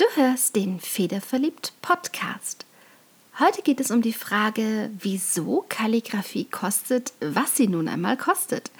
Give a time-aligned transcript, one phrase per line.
[0.00, 2.64] Du hörst den Federverliebt Podcast.
[3.38, 8.70] Heute geht es um die Frage, wieso Kalligrafie kostet, was sie nun einmal kostet.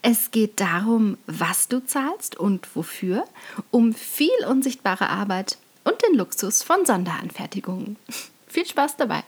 [0.00, 3.26] Es geht darum, was du zahlst und wofür,
[3.70, 7.98] um viel unsichtbare Arbeit und den Luxus von Sonderanfertigungen.
[8.46, 9.24] Viel Spaß dabei!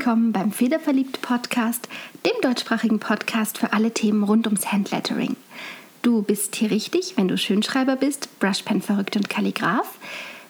[0.00, 1.86] Willkommen beim Federverliebt Podcast,
[2.24, 5.36] dem deutschsprachigen Podcast für alle Themen rund ums Handlettering.
[6.00, 9.98] Du bist hier richtig, wenn du Schönschreiber bist, Brushpen verrückt und Kalligraph.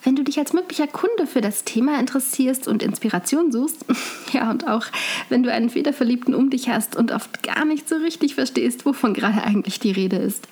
[0.04, 3.84] Wenn du dich als möglicher Kunde für das Thema interessierst und Inspiration suchst,
[4.32, 4.86] ja, und auch
[5.30, 9.14] wenn du einen Federverliebten um dich hast und oft gar nicht so richtig verstehst, wovon
[9.14, 10.46] gerade eigentlich die Rede ist.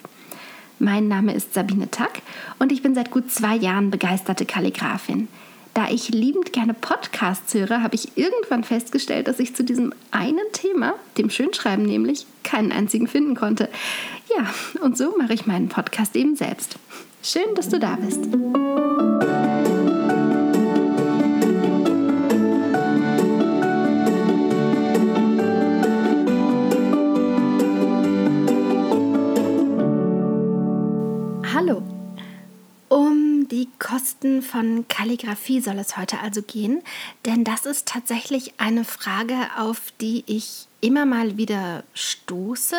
[0.81, 2.21] Mein Name ist Sabine Tack
[2.59, 5.29] und ich bin seit gut zwei Jahren begeisterte Kalligraphin.
[5.79, 10.43] Da ich liebend gerne Podcasts höre, habe ich irgendwann festgestellt, dass ich zu diesem einen
[10.53, 13.69] Thema, dem Schönschreiben nämlich, keinen einzigen finden konnte.
[14.37, 16.81] Ja, und so mache ich meinen Podcast eben selbst.
[17.23, 18.27] Schön, dass du da bist.
[33.51, 36.83] Die Kosten von Kalligrafie soll es heute also gehen,
[37.25, 42.77] denn das ist tatsächlich eine Frage, auf die ich immer mal wieder stoße.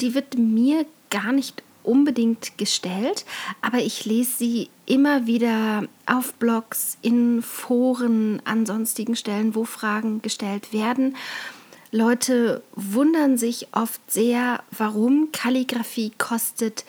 [0.00, 3.26] Die wird mir gar nicht unbedingt gestellt,
[3.60, 10.22] aber ich lese sie immer wieder auf Blogs, in Foren, an sonstigen Stellen, wo Fragen
[10.22, 11.16] gestellt werden.
[11.90, 16.84] Leute wundern sich oft sehr, warum Kalligrafie kostet,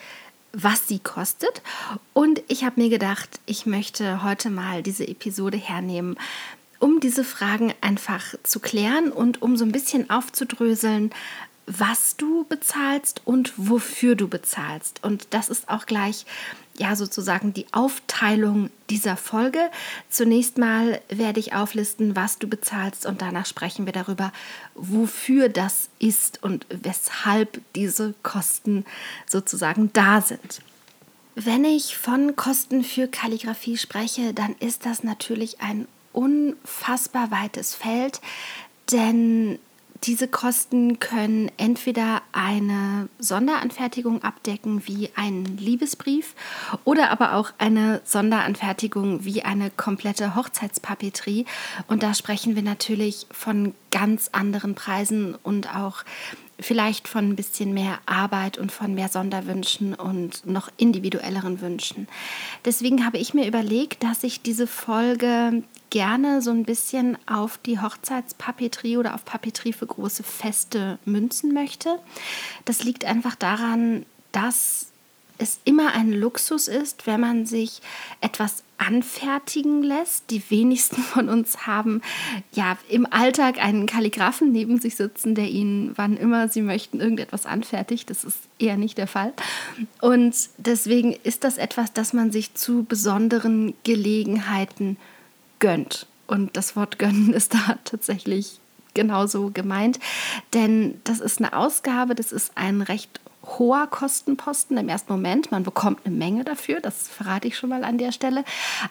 [0.53, 1.61] was sie kostet.
[2.13, 6.17] Und ich habe mir gedacht, ich möchte heute mal diese Episode hernehmen,
[6.79, 11.11] um diese Fragen einfach zu klären und um so ein bisschen aufzudröseln,
[11.67, 15.03] was du bezahlst und wofür du bezahlst.
[15.03, 16.25] Und das ist auch gleich
[16.79, 19.59] ja sozusagen die Aufteilung dieser Folge.
[20.09, 24.31] Zunächst mal werde ich auflisten, was du bezahlst und danach sprechen wir darüber,
[24.75, 28.85] wofür das ist und weshalb diese Kosten
[29.27, 30.61] sozusagen da sind.
[31.35, 38.19] Wenn ich von Kosten für Kalligrafie spreche, dann ist das natürlich ein unfassbar weites Feld,
[38.91, 39.59] denn
[40.03, 46.35] diese Kosten können entweder eine Sonderanfertigung abdecken wie einen Liebesbrief
[46.85, 51.45] oder aber auch eine Sonderanfertigung wie eine komplette Hochzeitspapeterie.
[51.87, 56.03] Und da sprechen wir natürlich von ganz anderen Preisen und auch
[56.59, 62.07] vielleicht von ein bisschen mehr Arbeit und von mehr Sonderwünschen und noch individuelleren Wünschen.
[62.65, 67.79] Deswegen habe ich mir überlegt, dass ich diese Folge gerne so ein bisschen auf die
[67.79, 71.99] Hochzeitspapeterie oder auf Papeterie für große Feste münzen möchte.
[72.65, 74.87] Das liegt einfach daran, dass
[75.37, 77.81] es immer ein Luxus ist, wenn man sich
[78.21, 80.31] etwas anfertigen lässt.
[80.31, 82.01] Die wenigsten von uns haben
[82.53, 87.45] ja im Alltag einen Kalligraphen neben sich sitzen, der ihnen, wann immer sie möchten, irgendetwas
[87.45, 88.09] anfertigt.
[88.09, 89.33] Das ist eher nicht der Fall.
[90.01, 94.97] Und deswegen ist das etwas, das man sich zu besonderen Gelegenheiten
[95.59, 96.07] gönnt.
[96.25, 98.59] Und das Wort gönnen ist da tatsächlich
[98.93, 99.99] genauso gemeint,
[100.53, 103.19] denn das ist eine Ausgabe, das ist ein recht
[103.57, 105.51] hoher Kostenposten im ersten Moment.
[105.51, 108.43] Man bekommt eine Menge dafür, das verrate ich schon mal an der Stelle.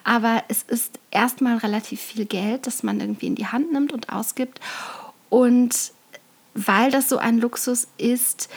[0.05, 4.13] Aber es ist erstmal relativ viel Geld, das man irgendwie in die Hand nimmt und
[4.13, 4.61] ausgibt.
[5.29, 5.93] Und
[6.55, 8.49] weil das so ein Luxus ist,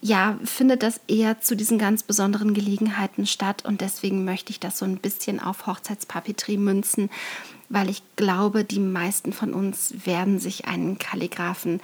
[0.00, 4.78] ja, findet das eher zu diesen ganz besonderen Gelegenheiten statt und deswegen möchte ich das
[4.78, 7.08] so ein bisschen auf Hochzeitspapeterie münzen,
[7.70, 11.80] weil ich glaube, die meisten von uns werden sich einen Kalligraphen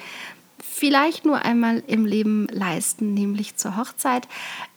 [0.63, 4.29] vielleicht nur einmal im Leben leisten, nämlich zur Hochzeit.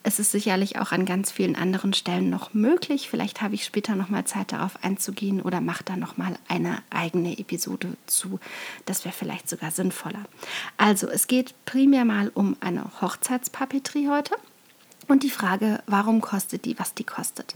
[0.04, 3.10] Es ist sicherlich auch an ganz vielen anderen Stellen noch möglich.
[3.10, 6.78] Vielleicht habe ich später noch mal Zeit darauf einzugehen oder mache da noch mal eine
[6.90, 8.40] eigene Episode zu.
[8.86, 10.24] Das wäre vielleicht sogar sinnvoller.
[10.78, 14.36] Also, es geht primär mal um eine Hochzeitspapeterie heute
[15.08, 17.56] und die Frage, warum kostet die, was die kostet.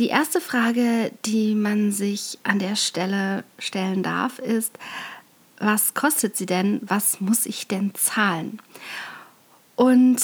[0.00, 4.76] Die erste Frage, die man sich an der Stelle stellen darf, ist,
[5.64, 6.80] was kostet sie denn?
[6.82, 8.60] Was muss ich denn zahlen?
[9.76, 10.20] Und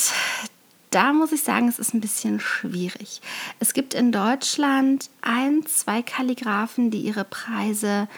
[0.90, 3.20] da muss ich sagen, es ist ein bisschen schwierig.
[3.58, 8.08] Es gibt in Deutschland ein, zwei Kalligraphen, die ihre Preise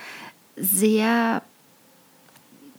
[0.56, 1.42] sehr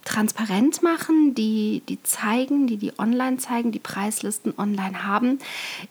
[0.06, 5.40] transparent machen, die, die zeigen, die die online zeigen, die Preislisten online haben.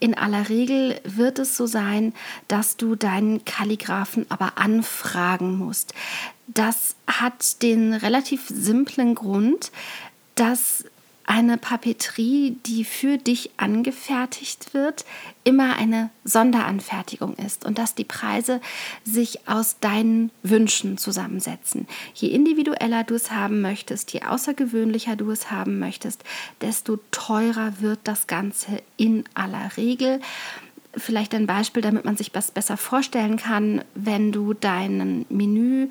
[0.00, 2.12] In aller Regel wird es so sein,
[2.48, 5.94] dass du deinen Kalligraphen aber anfragen musst.
[6.46, 9.72] Das hat den relativ simplen Grund,
[10.34, 10.84] dass
[11.24, 15.04] eine Papeterie, die für dich angefertigt wird,
[15.44, 18.60] immer eine Sonderanfertigung ist und dass die Preise
[19.04, 21.86] sich aus deinen Wünschen zusammensetzen.
[22.14, 26.24] Je individueller du es haben möchtest, je außergewöhnlicher du es haben möchtest,
[26.60, 30.20] desto teurer wird das Ganze in aller Regel
[30.96, 35.88] vielleicht ein Beispiel, damit man sich das besser vorstellen kann, wenn du dein Menü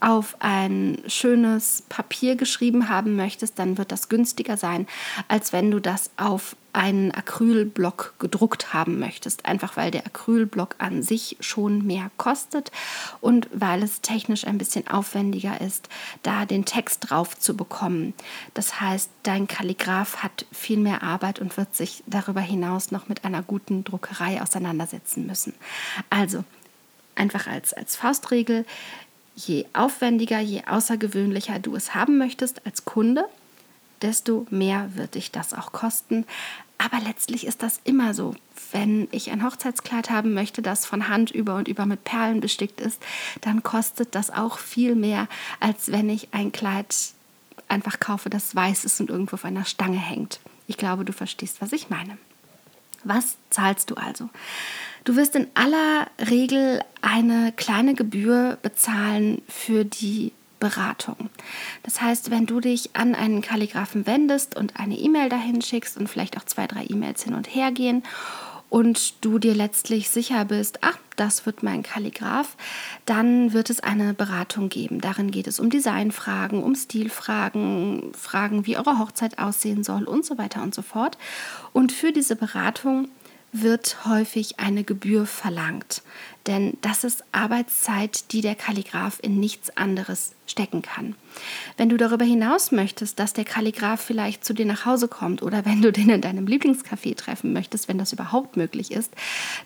[0.00, 4.86] auf ein schönes Papier geschrieben haben möchtest, dann wird das günstiger sein,
[5.28, 11.02] als wenn du das auf einen Acrylblock gedruckt haben möchtest, einfach weil der Acrylblock an
[11.02, 12.72] sich schon mehr kostet
[13.20, 15.88] und weil es technisch ein bisschen aufwendiger ist,
[16.22, 18.12] da den Text drauf zu bekommen.
[18.54, 23.24] Das heißt, dein Kalligraph hat viel mehr Arbeit und wird sich darüber hinaus noch mit
[23.24, 25.54] einer guten Druckerei auseinandersetzen müssen.
[26.10, 26.44] Also
[27.14, 28.66] einfach als, als Faustregel,
[29.36, 33.26] je aufwendiger, je außergewöhnlicher du es haben möchtest als Kunde,
[34.04, 36.24] desto mehr wird dich das auch kosten.
[36.78, 38.34] Aber letztlich ist das immer so.
[38.70, 42.80] Wenn ich ein Hochzeitskleid haben möchte, das von Hand über und über mit Perlen bestickt
[42.80, 43.02] ist,
[43.40, 45.28] dann kostet das auch viel mehr,
[45.60, 46.94] als wenn ich ein Kleid
[47.68, 50.40] einfach kaufe, das weiß ist und irgendwo auf einer Stange hängt.
[50.66, 52.18] Ich glaube, du verstehst, was ich meine.
[53.04, 54.28] Was zahlst du also?
[55.04, 60.32] Du wirst in aller Regel eine kleine Gebühr bezahlen für die
[60.64, 61.28] Beratung.
[61.82, 66.08] Das heißt, wenn du dich an einen Kalligraphen wendest und eine E-Mail dahin schickst und
[66.08, 68.02] vielleicht auch zwei, drei E-Mails hin und her gehen
[68.70, 72.56] und du dir letztlich sicher bist, ach, das wird mein Kalligraph,
[73.04, 75.02] dann wird es eine Beratung geben.
[75.02, 80.38] Darin geht es um Designfragen, um Stilfragen, Fragen, wie eure Hochzeit aussehen soll und so
[80.38, 81.18] weiter und so fort.
[81.74, 83.08] Und für diese Beratung
[83.54, 86.02] wird häufig eine Gebühr verlangt,
[86.48, 91.14] denn das ist Arbeitszeit, die der Kalligraph in nichts anderes stecken kann.
[91.76, 95.64] Wenn du darüber hinaus möchtest, dass der Kalligraph vielleicht zu dir nach Hause kommt oder
[95.64, 99.12] wenn du den in deinem Lieblingscafé treffen möchtest, wenn das überhaupt möglich ist,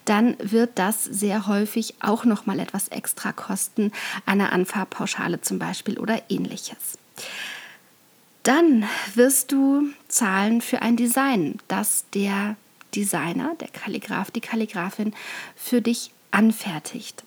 [0.05, 3.91] dann wird das sehr häufig auch noch mal etwas extra kosten,
[4.26, 6.99] eine Anfahrpauschale zum Beispiel oder ähnliches.
[8.43, 8.84] Dann
[9.14, 12.56] wirst du zahlen für ein Design, das der
[12.94, 15.14] Designer, der Kalligraph, die Kalligraphin
[15.56, 17.25] für dich anfertigt.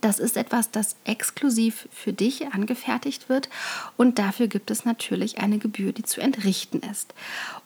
[0.00, 3.48] Das ist etwas, das exklusiv für dich angefertigt wird
[3.96, 7.14] und dafür gibt es natürlich eine Gebühr, die zu entrichten ist.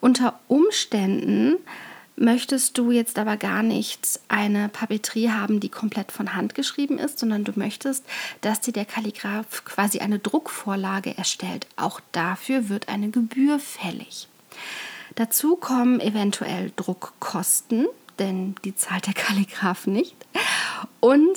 [0.00, 1.56] Unter Umständen
[2.14, 7.18] möchtest du jetzt aber gar nicht eine Papeterie haben, die komplett von Hand geschrieben ist,
[7.18, 8.04] sondern du möchtest,
[8.40, 11.66] dass dir der Kalligraph quasi eine Druckvorlage erstellt.
[11.76, 14.28] Auch dafür wird eine Gebühr fällig.
[15.18, 17.88] Dazu kommen eventuell Druckkosten,
[18.20, 20.14] denn die zahlt der Kalligraph nicht.
[21.00, 21.36] Und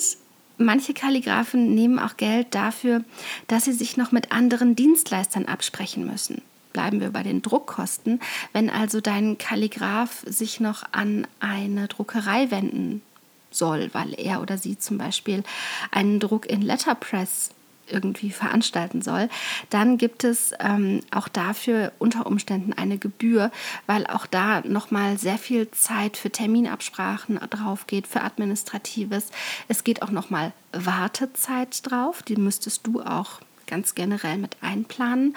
[0.56, 3.02] manche Kalligraphen nehmen auch Geld dafür,
[3.48, 6.42] dass sie sich noch mit anderen Dienstleistern absprechen müssen.
[6.72, 8.20] Bleiben wir bei den Druckkosten.
[8.52, 13.02] Wenn also dein Kalligraph sich noch an eine Druckerei wenden
[13.50, 15.42] soll, weil er oder sie zum Beispiel
[15.90, 17.50] einen Druck in Letterpress
[17.86, 19.28] irgendwie veranstalten soll,
[19.70, 23.50] dann gibt es ähm, auch dafür unter Umständen eine Gebühr,
[23.86, 29.30] weil auch da nochmal sehr viel Zeit für Terminabsprachen drauf geht, für Administratives.
[29.68, 35.34] Es geht auch nochmal Wartezeit drauf, die müsstest du auch ganz generell mit einplanen.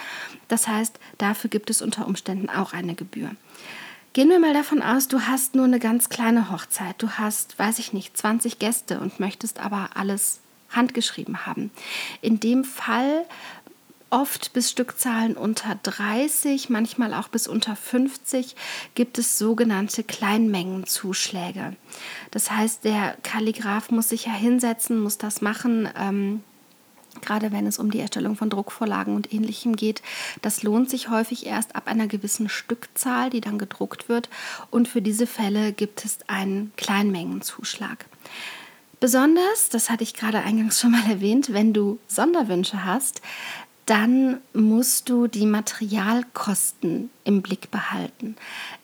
[0.47, 3.31] Das heißt, dafür gibt es unter Umständen auch eine Gebühr.
[4.15, 6.95] Gehen wir mal davon aus, du hast nur eine ganz kleine Hochzeit.
[6.99, 11.71] Du hast, weiß ich nicht, 20 Gäste und möchtest aber alles handgeschrieben haben.
[12.21, 13.25] In dem Fall
[14.09, 18.55] oft bis Stückzahlen unter 30, manchmal auch bis unter 50
[18.93, 21.75] gibt es sogenannte Kleinmengenzuschläge.
[22.31, 25.89] Das heißt, der Kalligraph muss sich ja hinsetzen, muss das machen.
[25.97, 26.43] Ähm,
[27.21, 30.01] gerade wenn es um die Erstellung von Druckvorlagen und ähnlichem geht.
[30.41, 34.29] Das lohnt sich häufig erst ab einer gewissen Stückzahl, die dann gedruckt wird.
[34.69, 38.05] Und für diese Fälle gibt es einen Kleinmengenzuschlag.
[39.05, 43.21] Besonders, das hatte ich gerade eingangs schon mal erwähnt, wenn du Sonderwünsche hast,
[43.85, 48.35] dann musst du die Materialkosten im Blick behalten.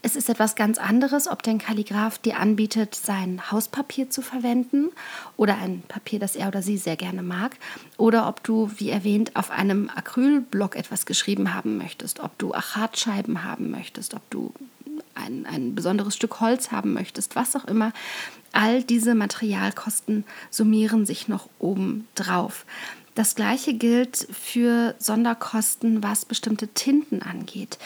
[0.04, 4.92] Es ist etwas ganz anderes, ob dein Kalligraph dir anbietet, sein Hauspapier zu verwenden
[5.38, 7.58] oder ein Papier, das er oder sie sehr gerne mag,
[7.98, 13.44] oder ob du, wie erwähnt, auf einem Acrylblock etwas geschrieben haben möchtest, ob du Achatscheiben
[13.44, 14.54] haben möchtest, ob du
[15.16, 17.92] ein, ein besonderes Stück Holz haben möchtest, was auch immer.
[18.52, 22.66] All diese Materialkosten summieren sich noch oben drauf.
[23.16, 27.78] Das gleiche gilt für Sonderkosten, was bestimmte Tinten angeht.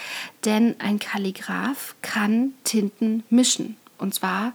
[0.45, 3.77] Denn ein Kalligraph kann Tinten mischen.
[3.97, 4.53] Und zwar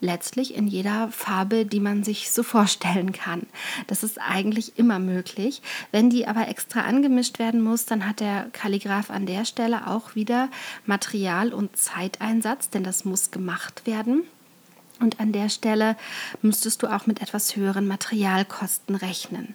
[0.00, 3.46] letztlich in jeder Farbe, die man sich so vorstellen kann.
[3.86, 5.62] Das ist eigentlich immer möglich.
[5.92, 10.14] Wenn die aber extra angemischt werden muss, dann hat der Kalligraph an der Stelle auch
[10.14, 10.48] wieder
[10.86, 14.24] Material- und Zeiteinsatz, denn das muss gemacht werden.
[15.00, 15.96] Und an der Stelle
[16.42, 19.54] müsstest du auch mit etwas höheren Materialkosten rechnen.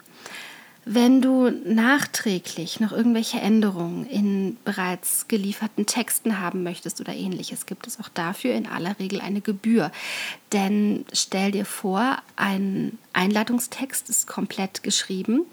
[0.86, 7.86] Wenn du nachträglich noch irgendwelche Änderungen in bereits gelieferten Texten haben möchtest oder ähnliches, gibt
[7.86, 9.90] es auch dafür in aller Regel eine Gebühr.
[10.52, 15.46] Denn stell dir vor, ein Einladungstext ist komplett geschrieben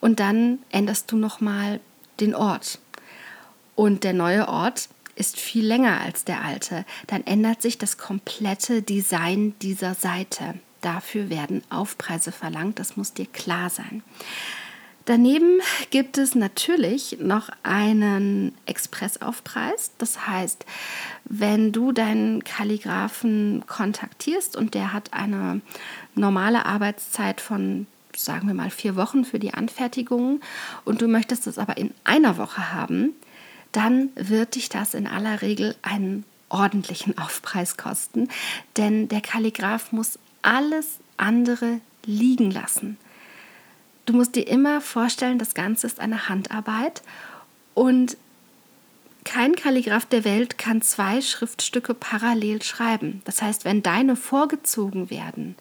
[0.00, 1.80] und dann änderst du nochmal
[2.20, 2.78] den Ort.
[3.74, 6.84] Und der neue Ort ist viel länger als der alte.
[7.06, 10.54] Dann ändert sich das komplette Design dieser Seite.
[10.80, 14.02] Dafür werden Aufpreise verlangt, das muss dir klar sein.
[15.08, 15.60] Daneben
[15.90, 19.92] gibt es natürlich noch einen Expressaufpreis.
[19.96, 20.66] Das heißt,
[21.24, 25.62] wenn du deinen Kalligraphen kontaktierst und der hat eine
[26.14, 30.40] normale Arbeitszeit von sagen wir mal vier Wochen für die Anfertigung
[30.84, 33.14] und du möchtest es aber in einer Woche haben,
[33.72, 38.28] dann wird dich das in aller Regel einen ordentlichen Aufpreis kosten,
[38.76, 42.96] denn der Kalligraph muss alles andere liegen lassen.
[44.06, 47.02] Du musst dir immer vorstellen, das Ganze ist eine Handarbeit
[47.74, 48.16] und
[49.24, 53.20] kein Kalligraph der Welt kann zwei Schriftstücke parallel schreiben.
[53.26, 55.54] Das heißt, wenn deine vorgezogen werden,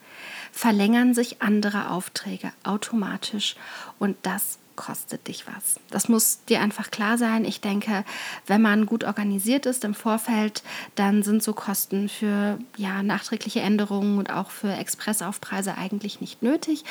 [0.54, 3.58] verlängern sich andere Aufträge automatisch
[4.00, 5.82] und das kostet dich was.
[5.90, 7.44] Das muss dir einfach klar sein.
[7.44, 8.06] Ich denke,
[8.46, 10.64] wenn man gut organisiert ist im Vorfeld,
[10.96, 16.86] dann sind so Kosten für ja, nachträgliche Änderungen und auch für Expressaufpreise eigentlich nicht nötig.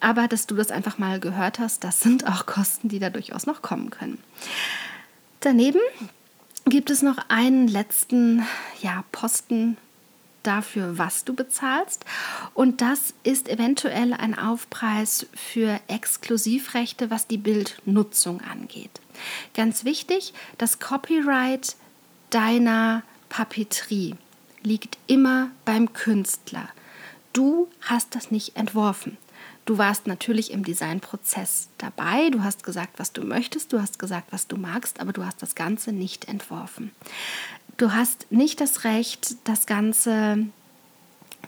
[0.00, 3.46] Aber dass du das einfach mal gehört hast, das sind auch Kosten, die da durchaus
[3.46, 4.18] noch kommen können.
[5.40, 5.80] Daneben
[6.64, 8.44] gibt es noch einen letzten
[8.82, 9.76] ja, Posten
[10.46, 12.04] dafür, was du bezahlst.
[12.54, 19.00] Und das ist eventuell ein Aufpreis für Exklusivrechte, was die Bildnutzung angeht.
[19.54, 21.76] Ganz wichtig, das Copyright
[22.30, 24.14] deiner Papeterie
[24.62, 26.68] liegt immer beim Künstler.
[27.32, 29.16] Du hast das nicht entworfen.
[29.66, 34.32] Du warst natürlich im Designprozess dabei, du hast gesagt, was du möchtest, du hast gesagt,
[34.32, 36.92] was du magst, aber du hast das Ganze nicht entworfen.
[37.76, 40.46] Du hast nicht das Recht, das Ganze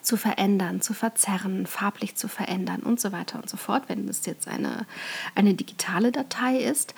[0.02, 4.26] zu verändern, zu verzerren, farblich zu verändern und so weiter und so fort, wenn es
[4.26, 4.86] jetzt eine,
[5.34, 6.94] eine digitale Datei ist.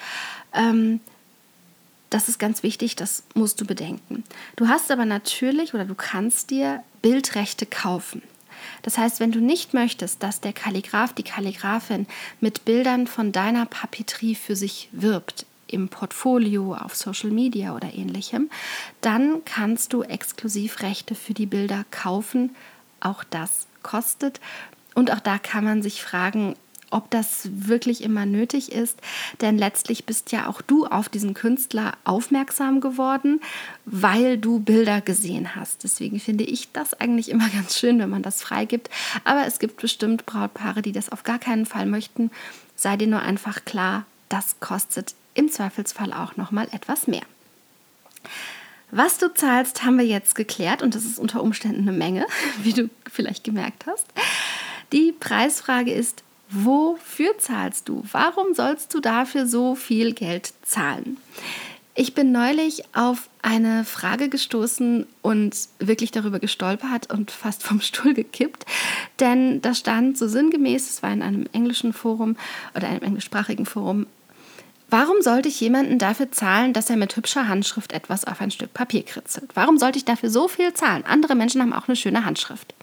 [0.52, 1.00] Ähm,
[2.10, 4.24] das ist ganz wichtig, das musst du bedenken.
[4.56, 8.22] Du hast aber natürlich oder du kannst dir Bildrechte kaufen.
[8.82, 12.06] Das heißt, wenn du nicht möchtest, dass der Kalligraph, die Kalligraphin
[12.40, 18.50] mit Bildern von deiner Papeterie für sich wirbt, im Portfolio, auf Social Media oder ähnlichem,
[19.00, 22.54] dann kannst du Exklusivrechte für die Bilder kaufen.
[23.00, 24.40] Auch das kostet.
[24.94, 26.54] Und auch da kann man sich fragen,
[26.90, 28.98] ob das wirklich immer nötig ist,
[29.40, 33.40] denn letztlich bist ja auch du auf diesen Künstler aufmerksam geworden,
[33.84, 35.84] weil du Bilder gesehen hast.
[35.84, 38.90] Deswegen finde ich das eigentlich immer ganz schön, wenn man das freigibt.
[39.24, 42.30] Aber es gibt bestimmt Brautpaare, die das auf gar keinen Fall möchten.
[42.74, 47.22] Sei dir nur einfach klar, das kostet im Zweifelsfall auch noch mal etwas mehr.
[48.90, 52.26] Was du zahlst, haben wir jetzt geklärt und das ist unter Umständen eine Menge,
[52.62, 54.06] wie du vielleicht gemerkt hast.
[54.92, 58.02] Die Preisfrage ist, Wofür zahlst du?
[58.10, 61.16] Warum sollst du dafür so viel Geld zahlen?
[61.94, 68.14] Ich bin neulich auf eine Frage gestoßen und wirklich darüber gestolpert und fast vom Stuhl
[68.14, 68.66] gekippt,
[69.20, 72.36] denn da stand so sinngemäß, es war in einem englischen Forum
[72.74, 74.06] oder einem englischsprachigen Forum,
[74.90, 78.74] warum sollte ich jemanden dafür zahlen, dass er mit hübscher Handschrift etwas auf ein Stück
[78.74, 79.50] Papier kritzelt?
[79.54, 81.04] Warum sollte ich dafür so viel zahlen?
[81.06, 82.74] Andere Menschen haben auch eine schöne Handschrift.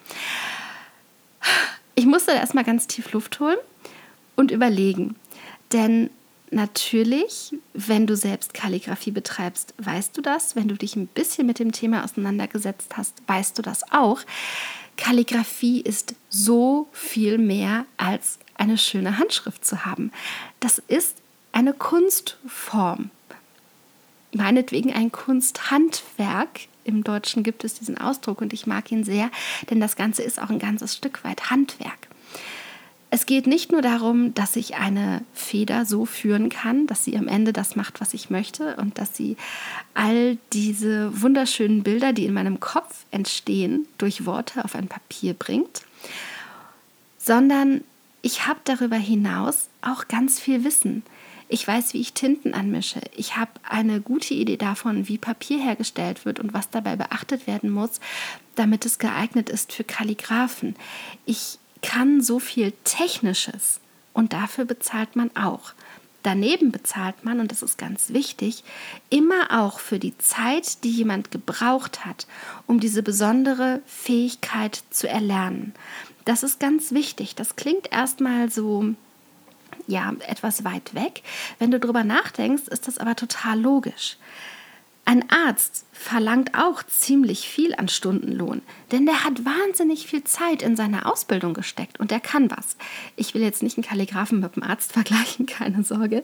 [1.96, 3.58] Ich musste erstmal ganz tief Luft holen
[4.36, 5.16] und überlegen.
[5.74, 6.10] Denn
[6.52, 10.56] natürlich, wenn du selbst Kalligrafie betreibst, weißt du das.
[10.56, 14.22] Wenn du dich ein bisschen mit dem Thema auseinandergesetzt hast, weißt du das auch.
[14.96, 20.12] Kalligrafie ist so viel mehr als eine schöne Handschrift zu haben.
[20.60, 21.18] Das ist
[21.58, 23.10] eine Kunstform.
[24.32, 26.68] Meinetwegen ein Kunsthandwerk.
[26.84, 29.32] Im Deutschen gibt es diesen Ausdruck und ich mag ihn sehr,
[29.72, 32.10] denn das Ganze ist auch ein ganzes Stück weit Handwerk.
[33.10, 37.28] Es geht nicht nur darum, dass ich eine Feder so führen kann, dass sie am
[37.28, 39.36] Ende das macht, was ich möchte und dass sie
[39.96, 45.82] all diese wunderschönen Bilder, die in meinem Kopf entstehen, durch Worte auf ein Papier bringt,
[47.18, 47.82] sondern
[48.22, 51.02] ich habe darüber hinaus auch ganz viel Wissen.
[51.50, 53.00] Ich weiß, wie ich Tinten anmische.
[53.16, 57.70] Ich habe eine gute Idee davon, wie Papier hergestellt wird und was dabei beachtet werden
[57.70, 58.02] muss,
[58.56, 60.76] damit es geeignet ist für Kalligraphen.
[61.26, 63.80] Ich kann so viel Technisches
[64.14, 65.74] und dafür bezahlt man auch.
[66.24, 68.66] Daneben bezahlt man, und das ist ganz wichtig,
[69.10, 72.28] immer auch für die Zeit, die jemand gebraucht hat,
[72.66, 75.74] um diese besondere Fähigkeit zu erlernen.
[76.26, 77.36] Das ist ganz wichtig.
[77.36, 78.94] Das klingt erstmal so
[79.88, 81.24] ja, etwas weit weg.
[81.60, 84.18] Wenn du darüber nachdenkst, ist das aber total logisch.
[85.06, 90.76] Ein Arzt verlangt auch ziemlich viel an Stundenlohn, denn der hat wahnsinnig viel Zeit in
[90.76, 92.76] seine Ausbildung gesteckt und der kann was.
[93.16, 96.24] Ich will jetzt nicht einen Kalligraphen mit dem Arzt vergleichen, keine Sorge.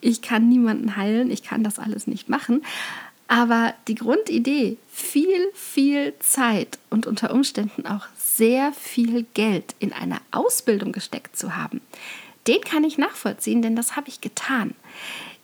[0.00, 2.62] Ich kann niemanden heilen, ich kann das alles nicht machen.
[3.26, 10.18] Aber die Grundidee, viel, viel Zeit und unter Umständen auch sehr viel Geld in eine
[10.30, 11.80] Ausbildung gesteckt zu haben,
[12.46, 14.74] den kann ich nachvollziehen, denn das habe ich getan.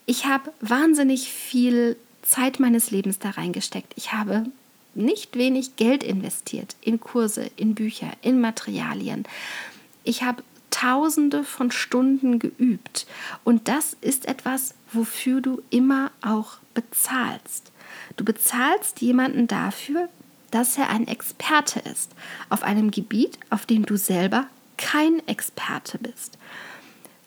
[0.06, 3.92] Ich habe wahnsinnig viel Zeit meines Lebens da reingesteckt.
[3.96, 4.46] Ich habe
[4.94, 9.24] nicht wenig Geld investiert in Kurse, in Bücher, in Materialien.
[10.04, 10.42] Ich habe
[10.72, 13.06] Tausende von Stunden geübt.
[13.44, 17.70] Und das ist etwas, wofür du immer auch bezahlst.
[18.16, 20.08] Du bezahlst jemanden dafür,
[20.50, 22.12] dass er ein Experte ist
[22.48, 24.46] auf einem Gebiet, auf dem du selber
[24.78, 26.38] kein Experte bist.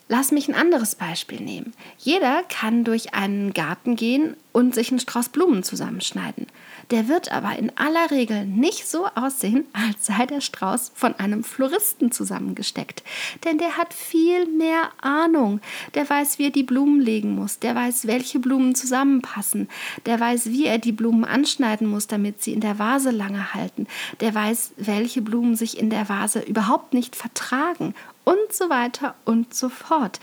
[0.08, 1.72] Lass mich ein anderes Beispiel nehmen.
[1.98, 6.46] Jeder kann durch einen Garten gehen und sich einen Strauß Blumen zusammenschneiden.
[6.92, 11.42] Der wird aber in aller Regel nicht so aussehen, als sei der Strauß von einem
[11.42, 13.02] Floristen zusammengesteckt.
[13.44, 15.60] Denn der hat viel mehr Ahnung.
[15.94, 17.58] Der weiß, wie er die Blumen legen muss.
[17.58, 19.68] Der weiß, welche Blumen zusammenpassen.
[20.06, 23.88] Der weiß, wie er die Blumen anschneiden muss, damit sie in der Vase lange halten.
[24.20, 27.92] Der weiß, welche Blumen sich in der Vase überhaupt nicht vertragen
[28.26, 30.20] und so weiter und so fort.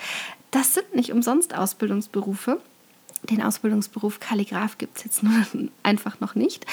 [0.52, 2.62] Das sind nicht umsonst Ausbildungsberufe.
[3.24, 5.34] Den Ausbildungsberuf Kalligraph gibt es jetzt nur
[5.84, 6.66] einfach noch nicht.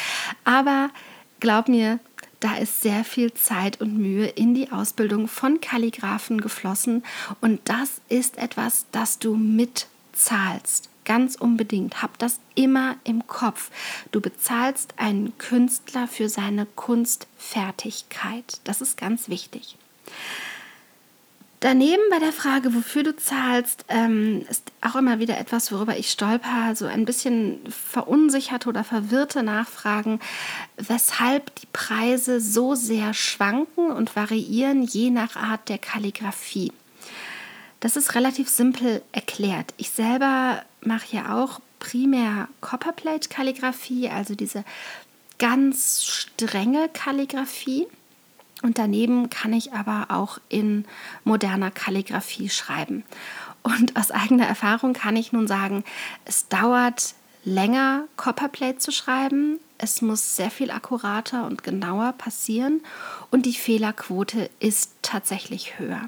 [0.44, 0.90] Aber
[1.38, 2.00] glaub mir,
[2.40, 7.04] da ist sehr viel Zeit und Mühe in die Ausbildung von Kalligraphen geflossen.
[7.40, 10.90] Und das ist etwas, das du mitzahlst.
[11.04, 12.02] Ganz unbedingt.
[12.02, 13.70] Hab das immer im Kopf.
[14.10, 18.60] Du bezahlst einen Künstler für seine Kunstfertigkeit.
[18.64, 19.76] Das ist ganz wichtig.
[21.60, 26.10] Daneben bei der Frage, wofür du zahlst, ähm, ist auch immer wieder etwas, worüber ich
[26.10, 30.20] stolper, so ein bisschen verunsicherte oder verwirrte Nachfragen,
[30.78, 36.72] weshalb die Preise so sehr schwanken und variieren je nach Art der Kalligraphie.
[37.80, 39.74] Das ist relativ simpel erklärt.
[39.76, 44.64] Ich selber mache ja auch primär Copperplate-Kalligraphie, also diese
[45.38, 47.86] ganz strenge Kalligraphie.
[48.62, 50.84] Und daneben kann ich aber auch in
[51.24, 53.04] moderner Kalligraphie schreiben.
[53.62, 55.84] Und aus eigener Erfahrung kann ich nun sagen,
[56.24, 59.58] es dauert länger, Copperplate zu schreiben.
[59.78, 62.82] Es muss sehr viel akkurater und genauer passieren
[63.30, 66.06] und die Fehlerquote ist tatsächlich höher.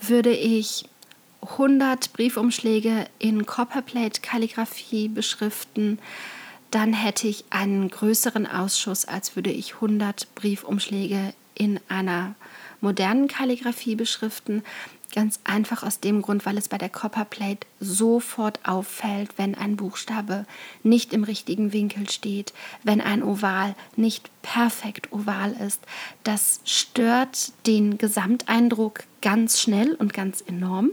[0.00, 0.84] Würde ich
[1.42, 5.98] 100 Briefumschläge in Copperplate-Kalligraphie beschriften,
[6.70, 12.34] dann hätte ich einen größeren Ausschuss, als würde ich 100 Briefumschläge in einer
[12.80, 14.62] modernen Kalligraphie beschriften.
[15.14, 20.44] Ganz einfach aus dem Grund, weil es bei der Copperplate sofort auffällt, wenn ein Buchstabe
[20.82, 22.52] nicht im richtigen Winkel steht,
[22.84, 25.80] wenn ein Oval nicht perfekt oval ist.
[26.24, 30.90] Das stört den Gesamteindruck ganz schnell und ganz enorm.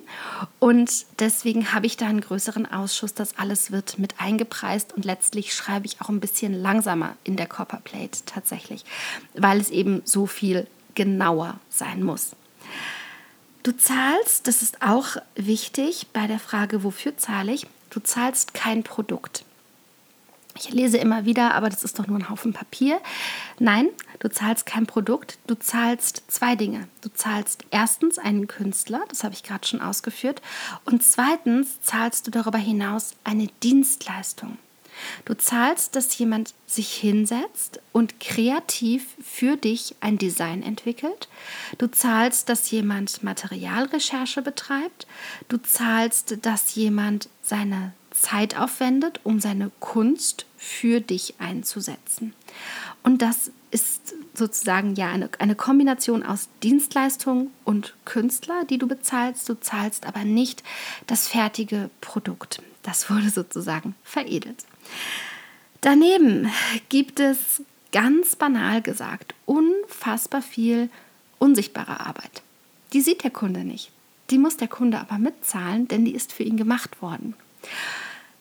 [0.60, 3.14] Und deswegen habe ich da einen größeren Ausschuss.
[3.14, 7.48] Das alles wird mit eingepreist und letztlich schreibe ich auch ein bisschen langsamer in der
[7.48, 8.86] Copperplate tatsächlich,
[9.34, 12.32] weil es eben so viel genauer sein muss.
[13.66, 18.84] Du zahlst, das ist auch wichtig bei der Frage, wofür zahle ich, du zahlst kein
[18.84, 19.44] Produkt.
[20.56, 23.02] Ich lese immer wieder, aber das ist doch nur ein Haufen Papier.
[23.58, 23.88] Nein,
[24.20, 26.88] du zahlst kein Produkt, du zahlst zwei Dinge.
[27.02, 30.44] Du zahlst erstens einen Künstler, das habe ich gerade schon ausgeführt,
[30.84, 34.60] und zweitens zahlst du darüber hinaus eine Dienstleistung.
[35.26, 41.28] Du zahlst, dass jemand sich hinsetzt und kreativ für dich ein Design entwickelt.
[41.78, 45.08] Du zahlst, dass jemand Materialrecherche betreibt.
[45.48, 52.34] Du zahlst, dass jemand seine Zeit aufwendet, um seine Kunst für dich einzusetzen.
[53.06, 59.48] Und das ist sozusagen ja eine, eine Kombination aus Dienstleistung und Künstler, die du bezahlst.
[59.48, 60.64] Du zahlst aber nicht
[61.06, 62.64] das fertige Produkt.
[62.82, 64.66] Das wurde sozusagen veredelt.
[65.82, 66.50] Daneben
[66.90, 70.90] gibt es ganz banal gesagt unfassbar viel
[71.38, 72.42] unsichtbare Arbeit.
[72.92, 73.92] Die sieht der Kunde nicht.
[74.32, 77.36] Die muss der Kunde aber mitzahlen, denn die ist für ihn gemacht worden.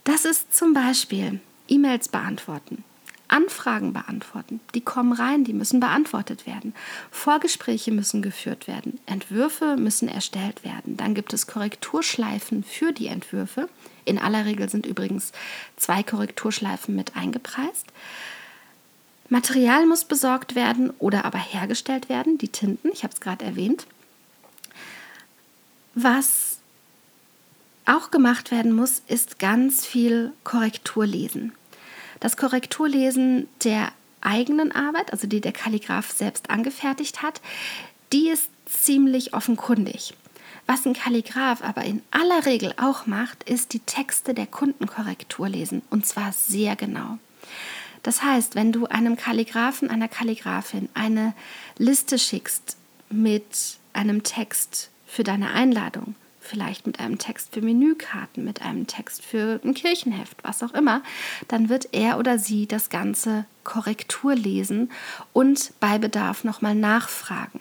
[0.05, 2.83] Das ist zum Beispiel E-Mails beantworten,
[3.35, 4.61] Anfragen beantworten.
[4.77, 6.73] Die kommen rein, die müssen beantwortet werden.
[7.11, 9.01] Vorgespräche müssen geführt werden.
[9.07, 10.97] Entwürfe müssen erstellt werden.
[10.97, 13.68] Dann gibt es Korrekturschleifen für die Entwürfe.
[14.05, 15.33] In aller Regel sind übrigens
[15.77, 17.87] zwei Korrekturschleifen mit eingepreist.
[19.29, 23.87] Material muss besorgt werden oder aber hergestellt werden, die Tinten, ich habe es gerade erwähnt.
[25.97, 26.59] Was
[27.85, 31.53] auch gemacht werden muss, ist ganz viel Korrekturlesen.
[32.20, 37.40] Das Korrekturlesen der eigenen Arbeit, also die der Kalligraph selbst angefertigt hat,
[38.12, 40.14] die ist ziemlich offenkundig.
[40.66, 45.83] Was ein Kalligraph aber in aller Regel auch macht, ist die Texte der Kundenkorrektur lesen
[45.90, 47.18] und zwar sehr genau.
[48.03, 51.35] Das heißt, wenn du einem Kalligraphen, einer Kalligraphin eine
[51.77, 52.77] Liste schickst
[53.11, 59.24] mit einem Text für deine Einladung, vielleicht mit einem Text für Menükarten, mit einem Text
[59.24, 61.02] für ein Kirchenheft, was auch immer,
[61.48, 64.90] dann wird er oder sie das Ganze Korrektur lesen
[65.33, 67.61] und bei Bedarf nochmal nachfragen.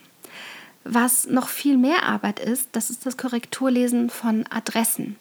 [0.84, 5.16] Was noch viel mehr Arbeit ist, das ist das Korrekturlesen von Adressen.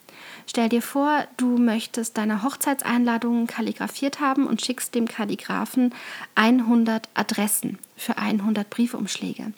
[0.46, 5.94] Stell dir vor, du möchtest deine Hochzeitseinladungen kalligrafiert haben und schickst dem Kalligraphen
[6.36, 9.54] 100 Adressen für 100 Briefumschläge.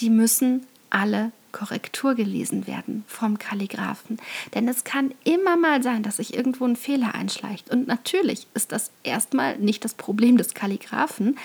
[0.00, 4.18] Die müssen alle Korrektur gelesen werden vom Kalligraphen.
[4.54, 7.70] Denn es kann immer mal sein, dass sich irgendwo ein Fehler einschleicht.
[7.70, 11.38] Und natürlich ist das erstmal nicht das Problem des Kalligraphen,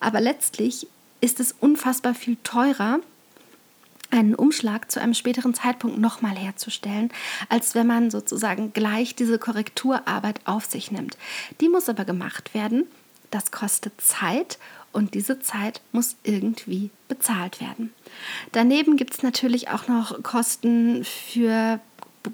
[0.00, 0.86] aber letztlich
[1.20, 3.00] ist es unfassbar viel teurer,
[4.10, 7.12] einen Umschlag zu einem späteren Zeitpunkt nochmal herzustellen,
[7.50, 11.18] als wenn man sozusagen gleich diese Korrekturarbeit auf sich nimmt.
[11.60, 12.86] Die muss aber gemacht werden.
[13.30, 14.58] Das kostet Zeit
[14.92, 17.92] und diese Zeit muss irgendwie bezahlt werden.
[18.52, 21.80] Daneben gibt es natürlich auch noch Kosten für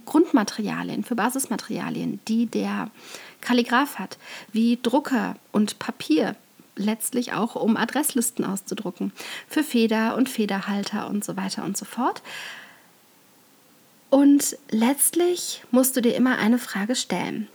[0.05, 2.91] Grundmaterialien, für Basismaterialien, die der
[3.41, 4.19] Kalligraph hat,
[4.53, 6.35] wie Drucker und Papier,
[6.75, 9.13] letztlich auch um Adresslisten auszudrucken,
[9.49, 12.23] für Feder und Federhalter und so weiter und so fort.
[14.11, 17.49] Und letztlich musst du dir immer eine Frage stellen.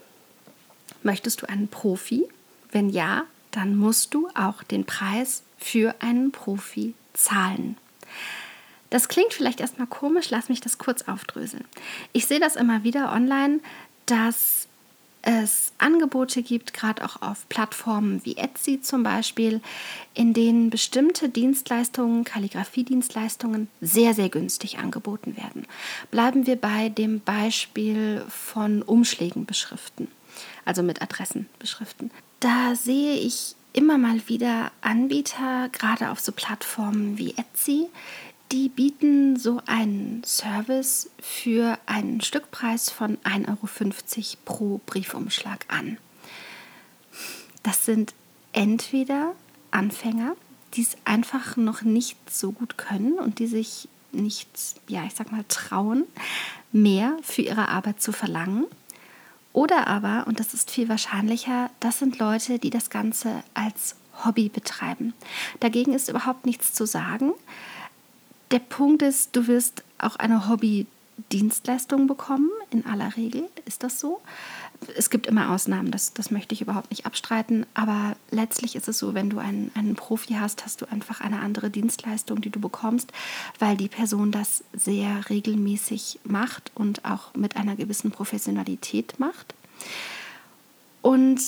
[1.04, 2.28] Möchtest du einen Profi?
[2.72, 7.78] Wenn ja, dann musst du auch den Preis für einen Profi zahlen.
[8.90, 11.66] Das klingt vielleicht erstmal komisch, lass mich das kurz aufdröseln.
[12.12, 13.60] Ich sehe das immer wieder online,
[14.06, 14.68] dass
[15.22, 19.62] es Angebote gibt, gerade auch auf Plattformen wie Etsy zum Beispiel,
[20.14, 25.68] in denen bestimmte Dienstleistungen, Kalligrafiedienstleistungen sehr, sehr günstig angeboten werden.
[26.10, 30.08] Bleiben wir bei dem Beispiel von Umschlägen beschriften,
[30.66, 32.10] also mit Adressen beschriften
[32.42, 37.88] da sehe ich immer mal wieder Anbieter, gerade auf so Plattformen wie Etsy,
[38.52, 45.98] die bieten so einen Service für einen Stückpreis von 1,50 Euro pro Briefumschlag an.
[47.64, 48.14] Das sind
[48.52, 49.34] entweder
[49.70, 50.36] Anfänger,
[50.74, 54.50] die es einfach noch nicht so gut können und die sich nicht,
[54.88, 56.04] ja, ich sag mal, trauen,
[56.74, 58.66] mehr für ihre Arbeit zu verlangen.
[59.54, 64.50] Oder aber, und das ist viel wahrscheinlicher, das sind Leute, die das Ganze als Hobby
[64.50, 65.14] betreiben.
[65.60, 67.34] Dagegen ist überhaupt nichts zu sagen.
[68.52, 70.48] Der Punkt ist, du wirst auch eine
[71.22, 72.50] Hobby-Dienstleistung bekommen.
[72.72, 74.22] In aller Regel ist das so
[74.98, 78.98] es gibt immer Ausnahmen, das, das möchte ich überhaupt nicht abstreiten, aber letztlich ist es
[78.98, 82.60] so, wenn du einen, einen Profi hast, hast du einfach eine andere Dienstleistung, die du
[82.60, 83.12] bekommst,
[83.60, 89.54] weil die Person das sehr regelmäßig macht und auch mit einer gewissen Professionalität macht.
[91.02, 91.42] Und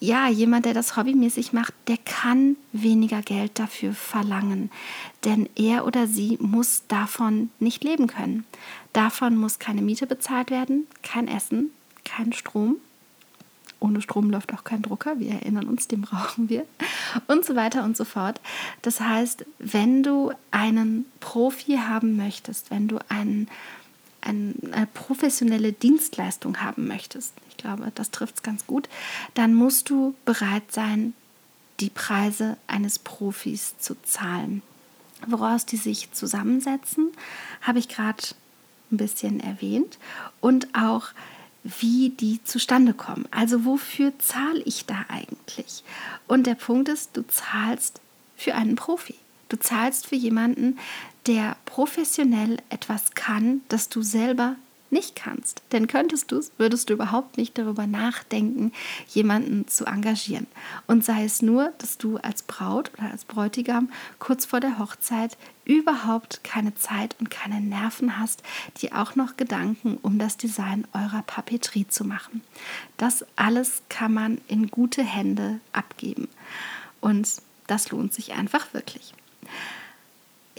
[0.00, 4.70] ja, jemand, der das hobbymäßig macht, der kann weniger Geld dafür verlangen,
[5.24, 8.46] denn er oder sie muss davon nicht leben können.
[8.94, 11.70] Davon muss keine Miete bezahlt werden, kein Essen,
[12.04, 12.76] keinen Strom.
[13.78, 16.64] Ohne Strom läuft auch kein Drucker, wir erinnern uns, den brauchen wir.
[17.26, 18.40] Und so weiter und so fort.
[18.82, 23.48] Das heißt, wenn du einen Profi haben möchtest, wenn du einen,
[24.22, 28.88] eine professionelle Dienstleistung haben möchtest, ich glaube, das trifft es ganz gut,
[29.34, 31.14] dann musst du bereit sein,
[31.80, 34.62] die Preise eines Profis zu zahlen.
[35.26, 37.10] Woraus die sich zusammensetzen,
[37.62, 38.22] habe ich gerade
[38.90, 39.98] ein bisschen erwähnt.
[40.40, 41.08] Und auch
[41.62, 43.26] wie die zustande kommen.
[43.30, 45.84] Also wofür zahle ich da eigentlich?
[46.26, 48.00] Und der Punkt ist, du zahlst
[48.36, 49.09] für einen Profi.
[49.50, 50.78] Du zahlst für jemanden,
[51.26, 54.56] der professionell etwas kann, das du selber
[54.90, 55.62] nicht kannst.
[55.72, 58.72] Denn könntest du es, würdest du überhaupt nicht darüber nachdenken,
[59.08, 60.46] jemanden zu engagieren.
[60.86, 65.36] Und sei es nur, dass du als Braut oder als Bräutigam kurz vor der Hochzeit
[65.64, 68.42] überhaupt keine Zeit und keine Nerven hast,
[68.80, 72.42] dir auch noch Gedanken um das Design eurer Papeterie zu machen.
[72.96, 76.28] Das alles kann man in gute Hände abgeben.
[77.00, 77.28] Und
[77.66, 79.14] das lohnt sich einfach wirklich.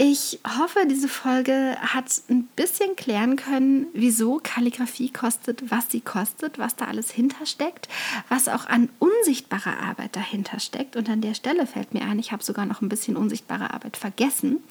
[0.04, 6.58] Ich hoffe, diese Folge hat ein bisschen klären können, wieso Kalligrafie kostet, was sie kostet,
[6.58, 7.88] was da alles hintersteckt,
[8.28, 10.96] was auch an unsichtbarer Arbeit dahinter steckt.
[10.96, 13.96] Und an der Stelle fällt mir ein, ich habe sogar noch ein bisschen unsichtbare Arbeit
[13.96, 14.64] vergessen.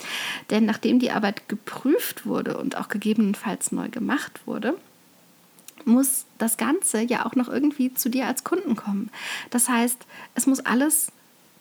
[0.50, 4.76] Denn nachdem die Arbeit geprüft wurde und auch gegebenenfalls neu gemacht wurde,
[5.84, 9.10] muss das Ganze ja auch noch irgendwie zu dir als Kunden kommen.
[9.50, 9.98] Das heißt,
[10.34, 11.12] es muss alles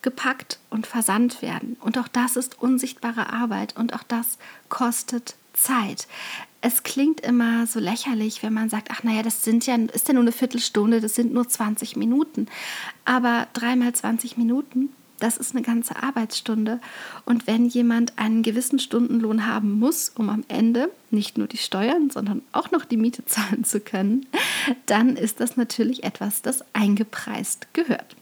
[0.01, 1.77] gepackt und versandt werden.
[1.81, 4.38] Und auch das ist unsichtbare Arbeit und auch das
[4.69, 6.07] kostet Zeit.
[6.62, 10.13] Es klingt immer so lächerlich, wenn man sagt, ach naja, das sind ja, ist ja
[10.13, 12.47] nur eine Viertelstunde, das sind nur 20 Minuten.
[13.05, 16.79] Aber dreimal 20 Minuten, das ist eine ganze Arbeitsstunde.
[17.25, 22.09] Und wenn jemand einen gewissen Stundenlohn haben muss, um am Ende nicht nur die Steuern,
[22.09, 24.25] sondern auch noch die Miete zahlen zu können,
[24.85, 28.15] dann ist das natürlich etwas, das eingepreist gehört.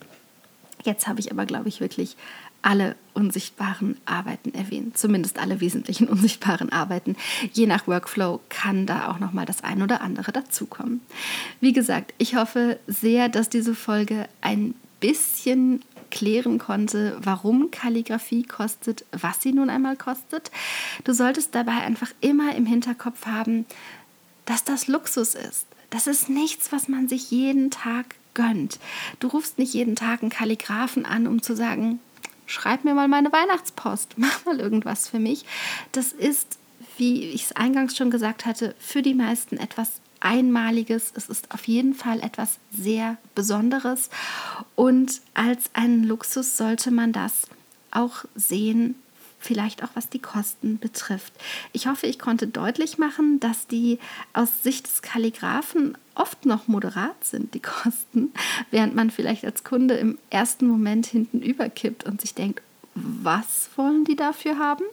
[0.87, 2.15] Jetzt habe ich aber, glaube ich, wirklich
[2.61, 7.17] alle unsichtbaren Arbeiten erwähnt, zumindest alle wesentlichen unsichtbaren Arbeiten.
[7.51, 11.01] Je nach Workflow kann da auch noch mal das ein oder andere dazukommen.
[11.59, 19.03] Wie gesagt, ich hoffe sehr, dass diese Folge ein bisschen klären konnte, warum Kalligrafie kostet,
[19.11, 20.51] was sie nun einmal kostet.
[21.03, 23.65] Du solltest dabei einfach immer im Hinterkopf haben,
[24.45, 25.65] dass das Luxus ist.
[25.89, 28.79] Das ist nichts, was man sich jeden Tag gönnt.
[29.19, 31.99] Du rufst nicht jeden Tag einen Kalligraphen an, um zu sagen,
[32.45, 35.43] schreib mir mal meine Weihnachtspost, mach mal irgendwas für mich.
[35.91, 36.57] Das ist,
[36.97, 41.11] wie ich es eingangs schon gesagt hatte, für die meisten etwas Einmaliges.
[41.15, 44.09] Es ist auf jeden Fall etwas sehr Besonderes.
[44.75, 47.47] Und als einen Luxus sollte man das
[47.91, 48.95] auch sehen,
[49.39, 51.33] vielleicht auch was die Kosten betrifft.
[51.71, 53.99] Ich hoffe, ich konnte deutlich machen, dass die
[54.33, 58.33] aus Sicht des Kalligraphen oft noch moderat sind, die Kosten,
[58.71, 62.61] während man vielleicht als Kunde im ersten Moment hinten überkippt und sich denkt,
[62.95, 64.83] was wollen die dafür haben?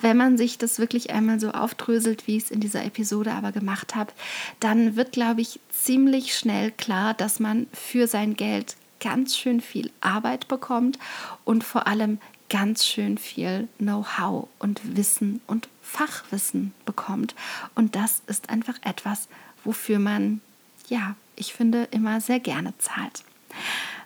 [0.00, 3.52] Wenn man sich das wirklich einmal so aufdröselt, wie ich es in dieser Episode aber
[3.52, 4.12] gemacht habe,
[4.60, 9.90] dann wird, glaube ich, ziemlich schnell klar, dass man für sein Geld ganz schön viel
[10.00, 10.98] Arbeit bekommt
[11.44, 17.34] und vor allem ganz schön viel Know-how und Wissen und Fachwissen bekommt.
[17.74, 19.28] Und das ist einfach etwas,
[19.64, 20.40] wofür man,
[20.88, 23.24] ja, ich finde, immer sehr gerne zahlt.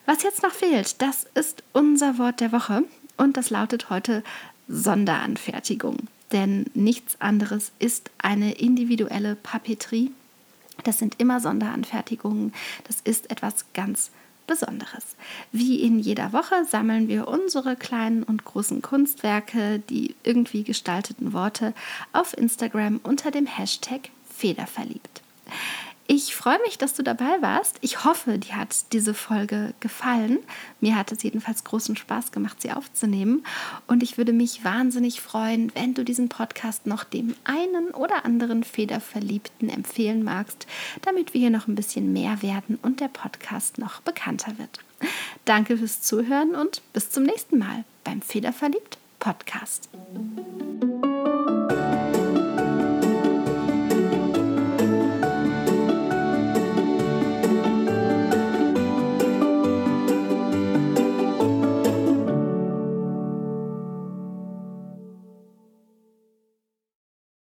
[0.06, 2.84] Was jetzt noch fehlt, das ist unser Wort der Woche
[3.16, 4.24] und das lautet heute
[4.68, 6.08] Sonderanfertigung.
[6.32, 10.10] Denn nichts anderes ist eine individuelle Papeterie.
[10.84, 12.52] Das sind immer Sonderanfertigungen.
[12.84, 14.10] Das ist etwas ganz
[14.46, 15.16] Besonderes.
[15.52, 21.74] Wie in jeder Woche sammeln wir unsere kleinen und großen Kunstwerke, die irgendwie gestalteten Worte
[22.12, 25.22] auf Instagram unter dem Hashtag Federverliebt.
[26.06, 27.78] Ich freue mich, dass du dabei warst.
[27.80, 30.38] Ich hoffe, dir hat diese Folge gefallen.
[30.80, 33.44] Mir hat es jedenfalls großen Spaß gemacht, sie aufzunehmen.
[33.86, 38.64] Und ich würde mich wahnsinnig freuen, wenn du diesen Podcast noch dem einen oder anderen
[38.64, 40.66] Federverliebten empfehlen magst,
[41.02, 44.80] damit wir hier noch ein bisschen mehr werden und der Podcast noch bekannter wird.
[45.44, 49.88] Danke fürs Zuhören und bis zum nächsten Mal beim Federverliebt Podcast.